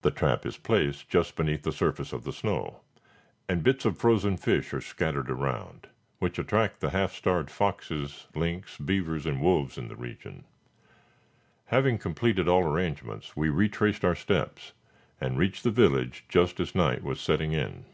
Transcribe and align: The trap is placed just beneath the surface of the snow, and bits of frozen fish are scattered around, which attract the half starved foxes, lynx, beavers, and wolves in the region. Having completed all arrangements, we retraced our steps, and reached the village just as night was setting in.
The 0.00 0.10
trap 0.10 0.46
is 0.46 0.56
placed 0.56 1.10
just 1.10 1.36
beneath 1.36 1.62
the 1.62 1.72
surface 1.72 2.14
of 2.14 2.24
the 2.24 2.32
snow, 2.32 2.80
and 3.50 3.62
bits 3.62 3.84
of 3.84 3.98
frozen 3.98 4.38
fish 4.38 4.72
are 4.72 4.80
scattered 4.80 5.30
around, 5.30 5.88
which 6.20 6.38
attract 6.38 6.80
the 6.80 6.88
half 6.88 7.12
starved 7.14 7.50
foxes, 7.50 8.28
lynx, 8.34 8.78
beavers, 8.78 9.26
and 9.26 9.42
wolves 9.42 9.76
in 9.76 9.88
the 9.88 9.94
region. 9.96 10.46
Having 11.66 11.98
completed 11.98 12.48
all 12.48 12.64
arrangements, 12.64 13.36
we 13.36 13.50
retraced 13.50 14.06
our 14.06 14.16
steps, 14.16 14.72
and 15.20 15.36
reached 15.36 15.64
the 15.64 15.70
village 15.70 16.24
just 16.30 16.58
as 16.58 16.74
night 16.74 17.02
was 17.02 17.20
setting 17.20 17.52
in. 17.52 17.84